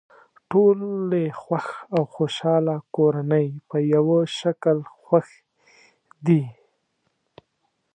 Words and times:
ټولې 0.49 1.23
خوښ 1.41 1.67
او 1.93 2.01
خوشحاله 2.15 2.75
کورنۍ 2.95 3.47
په 3.69 3.77
یوه 3.93 4.19
شکل 4.39 4.77
خوښې 5.03 5.39
دي. 6.25 6.43